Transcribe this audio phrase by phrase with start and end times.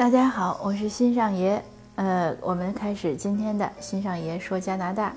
[0.00, 1.62] 大家好，我是新上爷。
[1.96, 5.12] 呃，我们开始今天的新上爷说加拿大。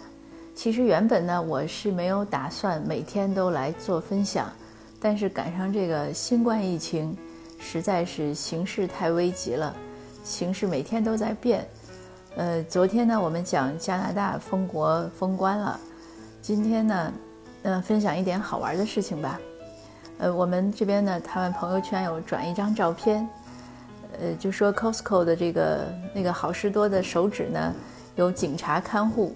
[0.53, 4.51] 其实原本呢，我是没有打算每天都来做分享，
[4.99, 7.17] 但是赶上这个新冠疫情，
[7.57, 9.73] 实在是形势太危急了，
[10.21, 11.65] 形势每天都在变。
[12.35, 15.79] 呃，昨天呢，我们讲加拿大封国封关了，
[16.41, 17.13] 今天呢，
[17.61, 19.39] 嗯，分享一点好玩的事情吧。
[20.17, 23.25] 呃，我们这边呢，他们朋友圈有转一张照片。
[24.21, 27.73] 呃，就说 Costco 的这个那个好事多的手指呢，
[28.15, 29.35] 有警察看护，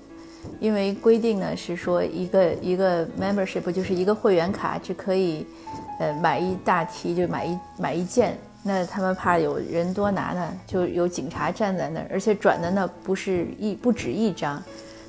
[0.59, 5.45] 因为规定呢是说一个一个 membership 就是一个会员卡只可以，
[5.99, 14.62] 呃，买一大提就买一买一件，那他们怕有人多拿呢，就有警察站在那儿，而且转的呢不是一不止一张，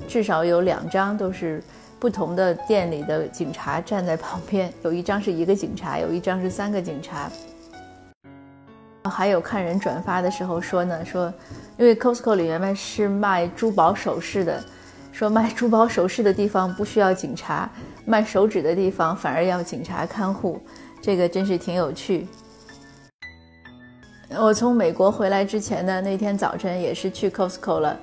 [0.07, 1.63] 至少有两张都是
[1.99, 7.29] 不同的店里的警察站在旁边，有一张是一个警察，有一张是三个警察。
[9.03, 11.33] 还有看人转发的时候说呢，说
[11.77, 14.63] 因为 Costco 里面是卖珠宝首饰的，
[15.11, 17.69] 说卖珠宝首饰的地方不需要警察，
[18.05, 20.61] 卖手指的地方反而要警察看护，
[21.01, 22.27] 这个真是挺有趣。
[24.37, 27.97] 我从美国回来之前呢，那天早晨也是去 Costco 了，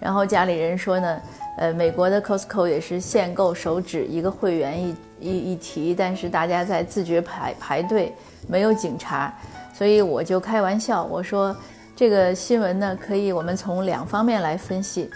[0.00, 1.20] 然后家里人说呢，
[1.56, 8.12] 呃，美国的 Costco 也是限购手指一个会员一一一提，但是大家在自觉排排队，
[8.48, 9.32] 没有警察。
[9.72, 11.56] 所以我就开玩笑，我说
[11.96, 15.10] 这个新闻呢，可以我们从两方面来分析。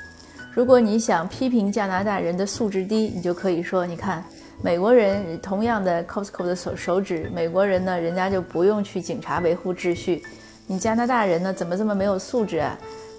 [0.53, 4.25] 如果你想批评加拿大人的素质低，你就可以说，你看
[4.63, 10.23] 美国人同样的 Costco 的手手指，美国人呢，人家就不用去警察维护秩序。
[10.67, 12.77] 你加拿大人呢，怎么这么没有素质啊？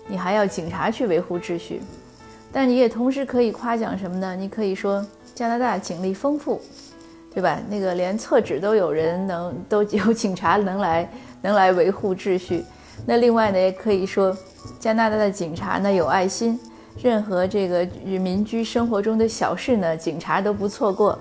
[0.07, 1.81] 你还要警察去维护秩序？
[2.51, 4.35] 但你也同时可以夸奖什么呢？
[4.35, 6.59] 你可以说加拿大警力丰富，
[7.37, 7.61] 对吧？
[7.69, 11.07] 那个连厕纸都有人能，都有 警察能来。
[11.43, 12.65] 能来维护秩序，
[13.05, 14.35] 那另外呢，也可以说，
[14.79, 16.59] 加拿大的警察呢有爱心，
[16.99, 21.17] 任何这个与民居生活中的小事呢，警察都不错过。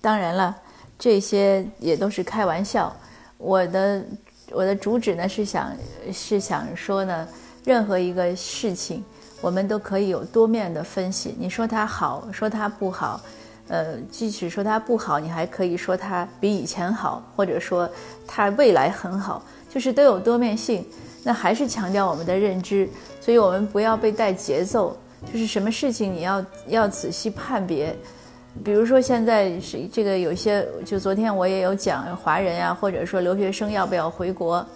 [0.00, 0.56] 当然了，
[0.98, 2.96] 这些也都是开玩笑。
[3.36, 4.04] 我的
[4.52, 5.76] 我的主旨呢是想
[6.10, 7.28] 是想说呢，
[7.66, 9.04] 任何一个事情，
[9.40, 11.34] 我们都可以有多面的分析。
[11.38, 13.20] 你说它好，说它不好。
[13.68, 17.88] 呃，即使说它不好，你还可以说它比以前好，或者说
[18.26, 19.42] 它未来很好，
[19.72, 20.84] 就是都有多面性。
[21.22, 22.88] 那还是强调我们的认知，
[23.20, 24.96] 所以我们不要被带节奏，
[25.32, 27.94] 就是什么事情你要要仔细判别。
[28.64, 34.66] 比如说现在是这个有些，就昨天我也有讲华人呀，或者说留学生要不要回国。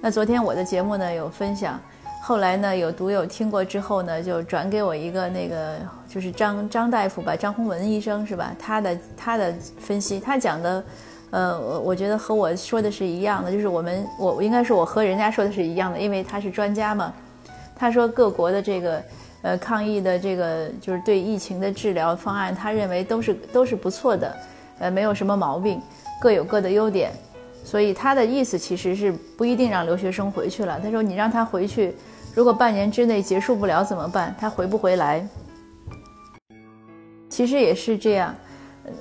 [0.00, 1.80] 那昨天我的节目呢有分享。
[2.24, 5.76] 后来呢，有读友听过之后呢，就转给我一个那个，
[6.08, 8.54] 就是张张大夫吧，张宏文医生是吧？
[8.60, 10.84] 他的他的分析，他讲的，
[11.32, 17.12] 呃，我我觉得和我说的是一样的，就是我们我应该是我和人家说的是一样的，因为他是专家嘛。
[17.74, 19.02] 他说各国的这个
[19.42, 24.36] 呃抗疫的这个就是对疫情的治疗方案，他认为都是都是不错的，
[24.78, 25.82] 呃，没有什么毛病，
[26.20, 27.10] 各有各的优点。
[27.64, 30.78] 所以他的意思其实是不一定让留学生回去了。
[30.80, 31.92] 他说你让他回去。
[32.34, 34.34] 如果半年之内结束不了怎么办？
[34.38, 35.26] 他回不回来？
[37.28, 38.34] 其实也是这样，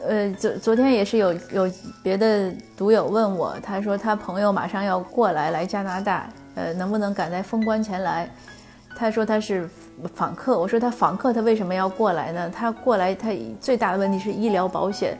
[0.05, 1.71] 呃，昨昨天也是有有
[2.03, 8.29] 别的读友问我，他说他朋友马上要过来来加拿大，呃，能不能赶在封关前来？
[8.97, 9.69] 他说他是
[10.13, 12.49] 访客，我说他访客他为什么要过来呢？
[12.53, 15.17] 他过来他最大的问题是医疗保险，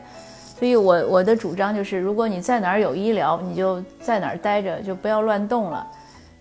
[0.58, 5.86] 所以我我的主张就是，如果你在哪儿有医疗，你就在哪儿待着，就不要乱动了，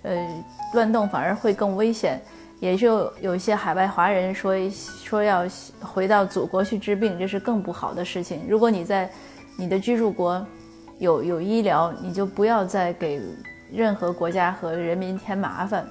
[0.03, 0.43] 呃。
[0.73, 2.17] 乱动反而会更危险，
[2.61, 4.55] 也就有一些海外华人说
[5.03, 5.45] 说要
[5.81, 8.45] 回到祖国去治病，这是更不好的事情。
[8.47, 9.11] 如果你在
[9.57, 10.47] 你的居住国
[10.97, 13.21] 有有医疗，你就不要再给
[13.69, 15.85] 任何国家和人民添麻烦。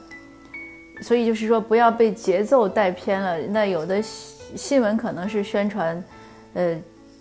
[1.03, 3.39] 所以就是说，不要被节奏带偏了。
[3.49, 6.03] 那有的新闻可能是宣传，
[6.55, 6.75] 呃，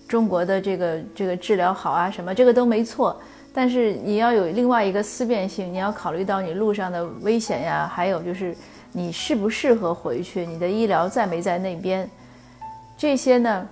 [0.08, 3.22] 中国的这个这个治疗好啊什么，这个都没错。
[3.62, 8.56] 但是你要有另外一个思辨性，你要考虑到你路上的危险呀，还有就是
[8.94, 12.10] 你适不适合回去，你的医疗在没在那边，
[12.98, 13.68] 这些呢，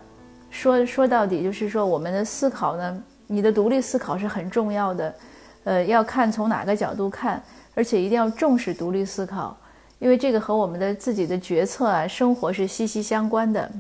[0.50, 5.16] 说说到底就是说我们的思考呢，你的独立思考是很重要的，
[5.64, 7.42] 呃，要看从哪个角度看，
[7.74, 9.56] 而且一定要重视独立思考，
[10.00, 13.72] 因为这个和我们的自己的决策啊、生活是息息相关的。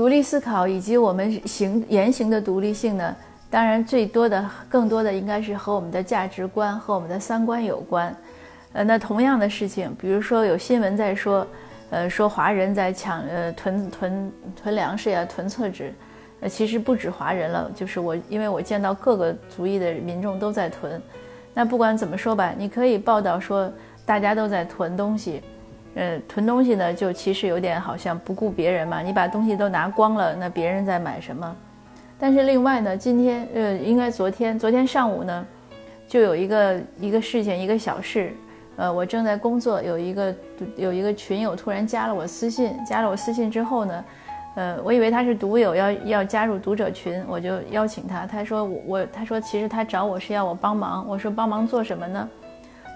[0.00, 3.14] 独立思考以及我们行言行的独立性呢？
[3.50, 8.16] 当然，最多的、更多的应该是和我们的价值观和我们的三观有关。
[8.72, 11.46] 呃，那同样的事情，比如说有新闻在说，
[11.90, 15.92] 呃，说华人在抢呃囤囤囤粮食呀、囤厕纸，
[16.40, 20.98] 呃，其实不止华人了，就是我，因为我见到各个族裔的民众都在囤。
[21.52, 23.70] 那不管怎么说吧，你可以报道说
[24.06, 25.42] 大家都在囤东西，
[25.94, 29.00] 呃，囤东西呢，就其实有点好像不顾别人嘛。
[29.00, 31.56] 你把东西都拿光了，那别人在买什么？
[32.18, 35.46] 但是另外呢，今天呃，应该昨天，昨天上午呢，
[36.06, 38.32] 就有一个一个事情，一个小事。
[38.76, 40.34] 呃，我正在工作，有一个
[40.76, 44.04] 有一个群友突然加了我私信，加了我私信之后呢。
[44.56, 48.26] 呃，我以为他是独友，要要加入读者群，我就邀请他。
[48.26, 51.06] 他说我，他说其实他找我是要我帮忙。
[51.08, 52.28] 我说帮忙做什么呢？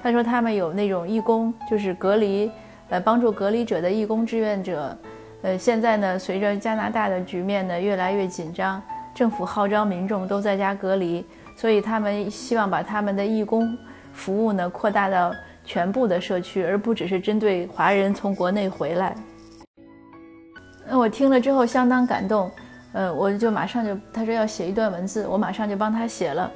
[0.02, 2.50] 他说他们有那种义工，就是隔离，
[2.88, 4.96] 呃，帮助隔离者的义工志愿者。
[5.42, 8.80] 呃，现在呢，随着加拿大的局面呢越来越紧张，
[9.14, 11.24] 政府号召民众都在家隔离，
[11.56, 13.76] 所以他们希望把他们的义工
[14.12, 19.14] 服务呢扩大到全部的社区，而不只是针对华人从国内回来。
[20.86, 22.50] 那我听了之后相当感动，
[22.92, 26.50] 呃，我就马上就他说要写一段文字，我马上就帮他写了，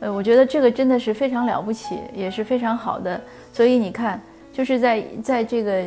[0.00, 3.18] 呃，我觉得这个真的是非常了不起，也是非常好的。
[3.52, 4.20] 所以你看，
[4.52, 5.84] 就是在在这个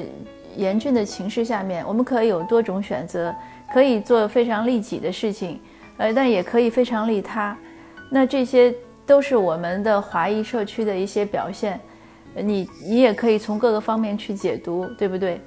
[0.55, 3.33] 严峻的情势下面，我们可以有多种选择，
[3.73, 5.59] 可以做非常利己的事情，
[5.97, 7.57] 呃，但也可以非常利他。
[8.09, 8.73] 那这些
[9.05, 11.79] 都是我们的华裔社区的一些表现，
[12.35, 15.39] 你你也可以从各个方面去解读，对不对？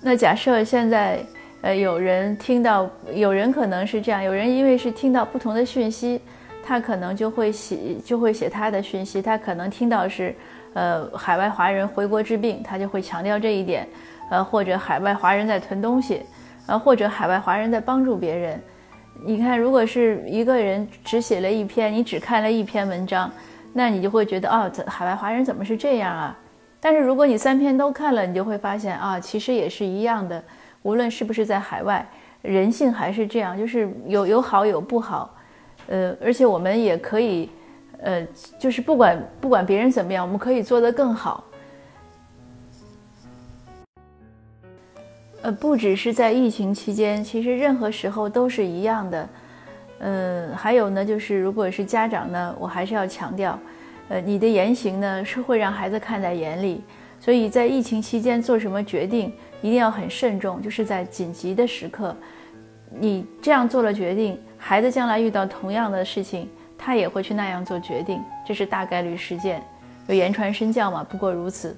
[0.00, 1.18] 那假设现在，
[1.62, 6.20] 呃，有人听到，有人可能是这样，有人因为是听到不同的讯息，
[6.62, 10.32] 他可能就会写，就会写他的讯息，他可能听到是，
[10.78, 13.84] 呃，海外华人回国治病，他就会强调这一点，
[14.30, 16.22] 呃，或者海外华人在囤东西，
[16.68, 18.62] 呃，或者海外华人在帮助别人。
[19.26, 23.28] 你看，如果是一个人只写了一篇，你只看了一篇文章，
[23.72, 26.38] 那你就会觉得，哦，海外华人怎么是这样啊？
[26.78, 30.40] 但是如果你三篇都看了，你就会发现啊，其实也是一样的。
[30.82, 32.06] 无论是不是在海外，
[32.42, 35.34] 人性还是这样，就是有有好有不好。
[35.88, 37.50] 呃，而且我们也可以，
[38.00, 38.26] 呃，
[38.58, 41.44] 就是不管不管别人怎么样，我们可以做得更好。
[45.42, 49.28] 呃，不只是在疫情期间，其实任何时候都是一样的。
[50.00, 53.58] 嗯，还有呢，就是如果是家长呢，我还是要强调。
[54.08, 56.82] 呃，你的言行呢是会让孩子看在眼里，
[57.20, 60.62] 所以在疫情期间做什么决定一定要很慎重。
[60.62, 62.16] 就是在紧急的时刻，
[62.90, 66.48] 你这样做了决定，孩子将来遇到同样的事情，
[66.88, 69.62] 他也会去那样做决定，这是大概率事件。
[70.06, 71.76] 有言传身教嘛，不过如此。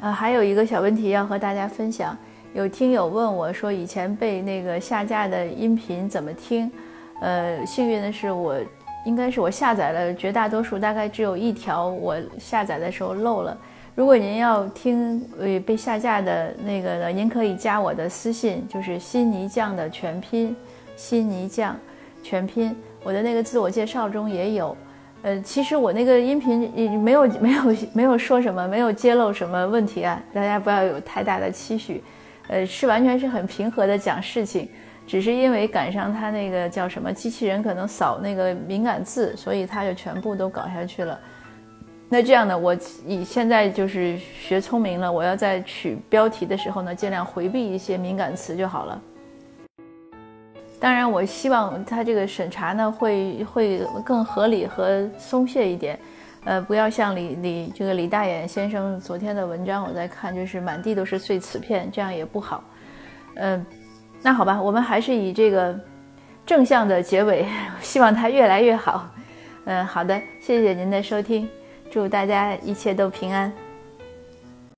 [0.00, 2.18] 呃，还有一个小问题要和大家分享，
[2.54, 6.68] 有听友问我说，以前被那个下架的音频怎么听？
[7.20, 8.58] 呃，幸运的是我。
[9.04, 13.56] 应该是我下载了绝大多数，大概只有一条我下载的时候漏了。
[13.94, 20.56] 如果您要听呃被下架的那个呢，您可以加我的私信，就是新泥匠的全拼，
[20.96, 21.76] 新泥匠
[22.26, 22.74] 全拼。
[23.04, 24.76] 我的那个自我介绍中也有。
[25.22, 27.62] 呃，其实我那个音频也没有 没有
[27.92, 32.02] 没有说什么，没有揭露什么问题啊，大家不要有太大的期许。
[32.48, 34.68] 呃，是完全是很平和的讲事情。
[35.06, 41.16] 只是因为赶上他那个叫什么机器人可能扫那个敏感字，所以他就全部都搞下去了。
[42.08, 49.00] 那这样呢，我以现在就是学聪明了，我要在取标题的时候呢，尽量回避一些敏感词就好了。
[50.78, 55.98] 当然，我希望他这个审查呢会会更合理和松懈一点，
[56.44, 62.62] 呃，不要像李李这个李大眼先生昨天的文章我在看，就是满地都是碎瓷片，这样也不好，
[63.36, 63.64] 嗯。
[64.22, 65.78] 那好吧，我们还是以这个
[66.44, 67.46] 正向的结尾，
[67.80, 69.08] 希望他越来越好。
[69.66, 71.48] 嗯，好的，谢谢您的收听，
[71.90, 73.52] 祝大家一切都平安。